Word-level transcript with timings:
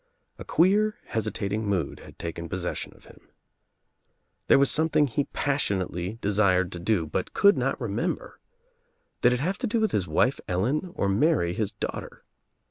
A 0.39 0.43
queer 0.43 0.97
hesitating 1.05 1.67
mood 1.67 1.99
had 1.99 2.17
taken 2.17 2.49
possession 2.49 2.91
of 2.95 3.05
him. 3.05 3.19
I 3.19 3.27
I 3.27 3.27
UNLIGHTED 3.27 4.09
LAMPS 4.09 4.43
87 4.45 4.45
There 4.47 4.59
was 4.59 4.71
something 4.71 5.05
he 5.07 5.23
passionately 5.25 6.13
desired 6.21 6.71
to 6.71 6.79
do 6.79 7.05
but 7.05 7.35
could 7.35 7.55
not 7.55 7.79
remember. 7.79 8.39
Did 9.21 9.31
it 9.31 9.41
have 9.41 9.59
to 9.59 9.67
do 9.67 9.79
with 9.79 9.91
his 9.91 10.07
wife 10.07 10.39
Ellen 10.47 10.91
or 10.95 11.07
Mary 11.07 11.53
his 11.53 11.71
daughter? 11.73 12.23